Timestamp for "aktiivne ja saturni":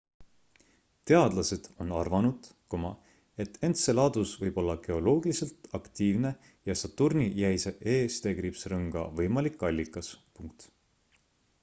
5.79-7.27